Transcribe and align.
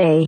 day. 0.00 0.26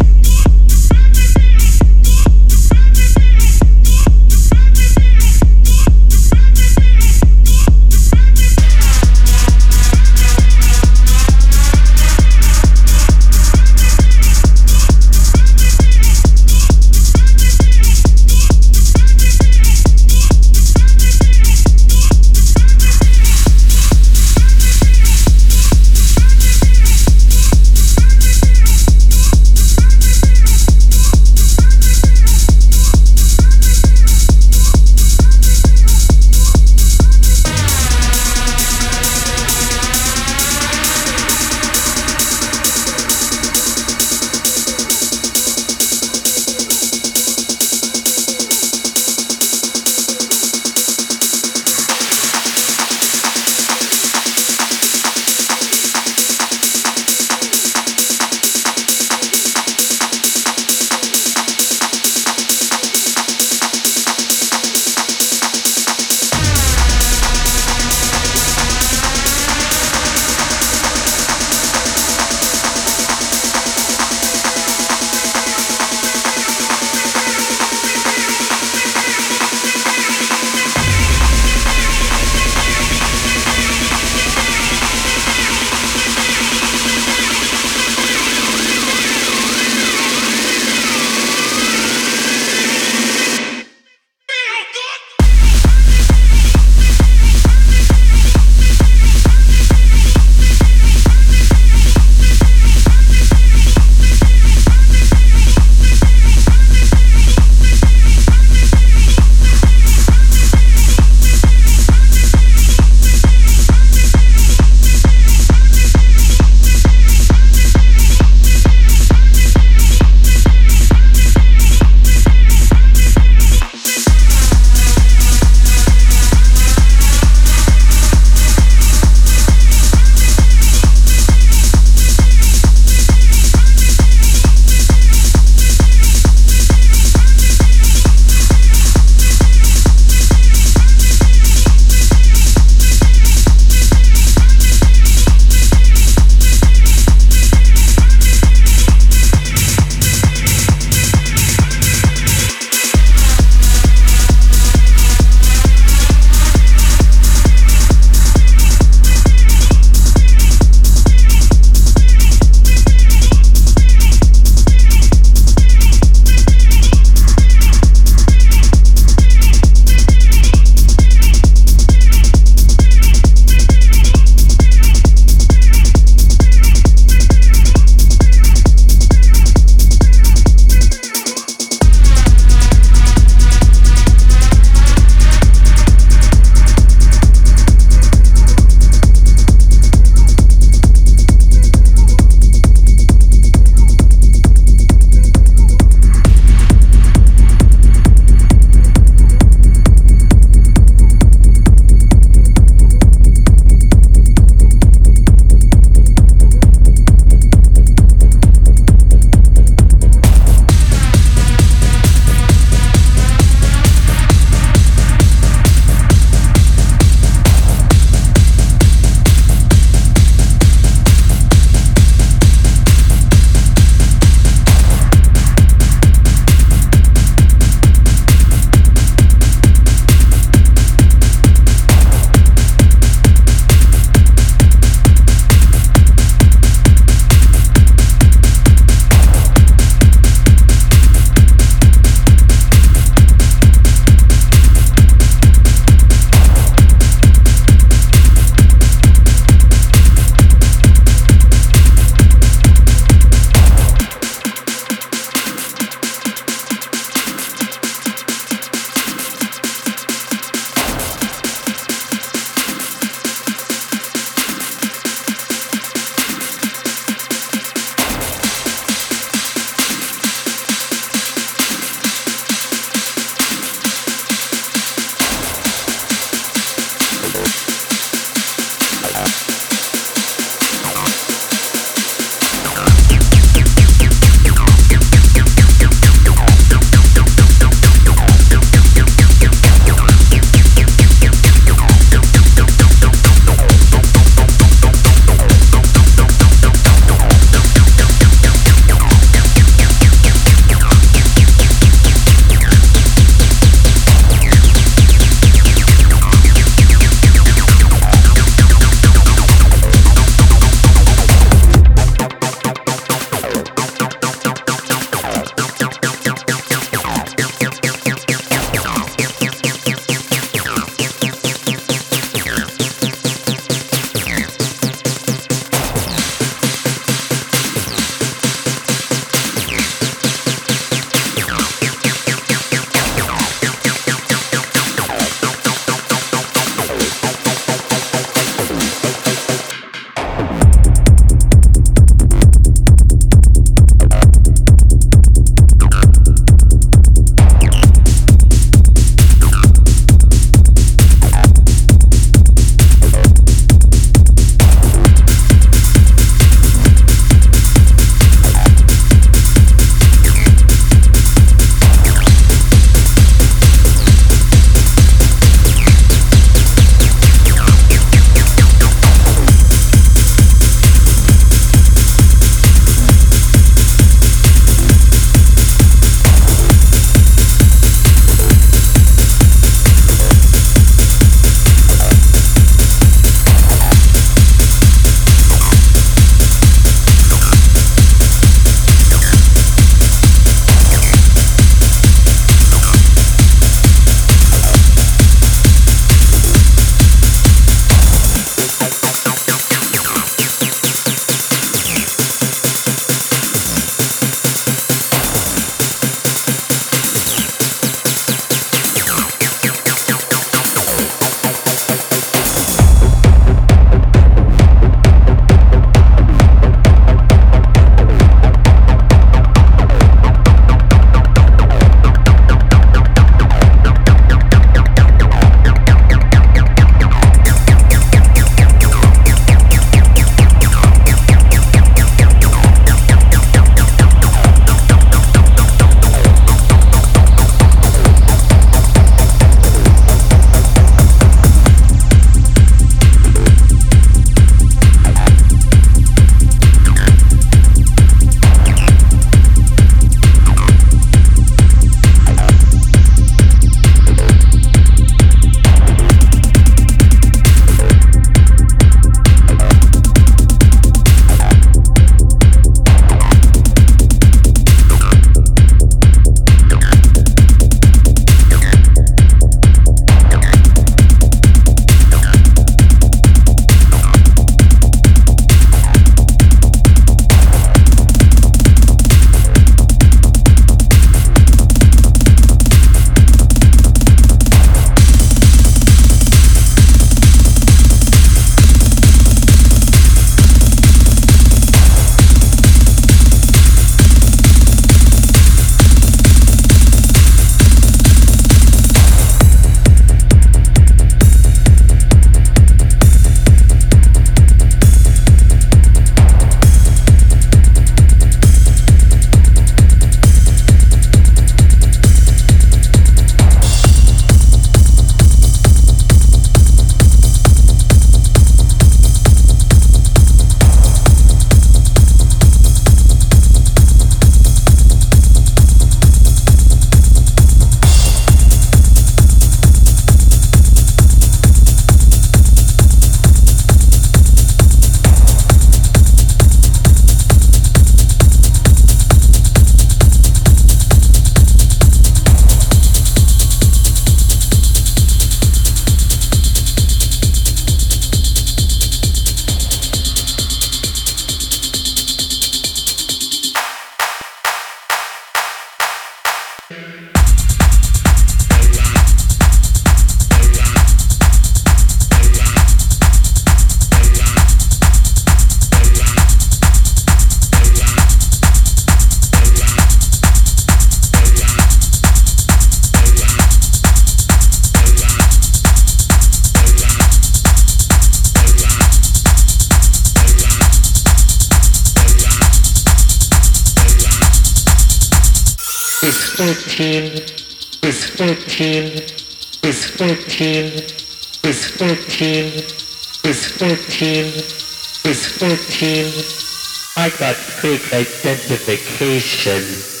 quick 597.61 597.93
identification 597.93 600.00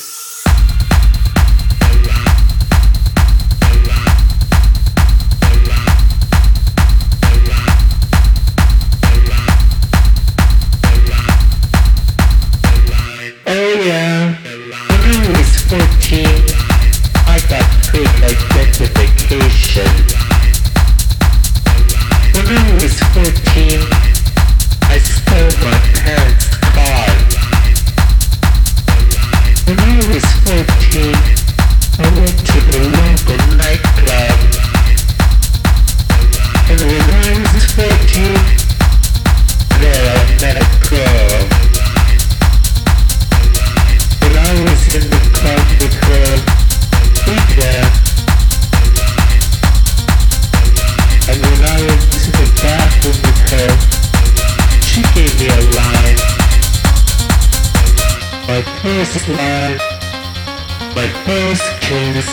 my 60.95 61.07
first 61.25 61.63
kiss. 61.81 62.27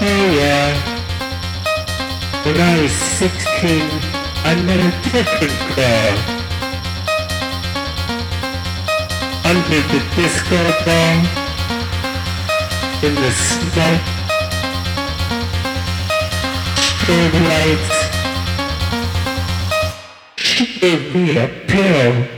Oh 0.00 0.26
yeah. 0.40 0.68
When 2.44 2.60
I 2.60 2.80
was 2.82 2.92
16, 2.92 3.46
I 4.44 4.54
met 4.66 4.80
a 4.80 4.90
different 5.10 5.58
girl. 5.76 6.16
Under 9.50 9.80
the 9.92 10.00
disco 10.16 10.60
ball, 10.84 11.18
in 13.06 13.14
the 13.14 13.30
smoke, 13.30 14.06
strobe 16.98 17.40
lights, 17.50 17.96
she 20.36 20.64
gave 20.80 21.14
me 21.14 21.36
a 21.36 21.48
pill. 21.66 22.35